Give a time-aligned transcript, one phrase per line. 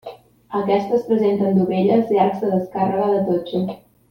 [0.59, 3.63] Aquestes presenten dovelles i arcs de descàrrega de totxo.